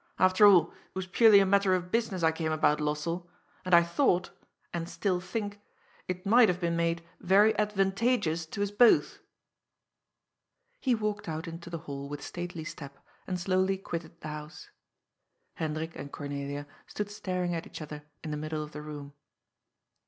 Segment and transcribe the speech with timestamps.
[0.01, 3.27] *^ After all, it was purely a matter of business I came about, Lossell.
[3.63, 4.31] And I thought—
[4.73, 5.61] and still think—
[6.07, 9.19] it might have been made very advantageous to us both."
[10.79, 14.71] He walked out into the hall with stately step, and slowly quitted the house.
[15.57, 19.13] Hendrik and Cornelia stood staring at each other in the middle of the room.